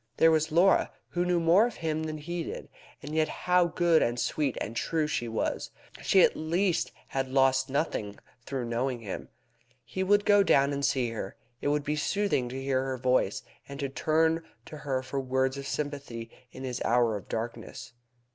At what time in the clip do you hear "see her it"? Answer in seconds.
10.83-11.67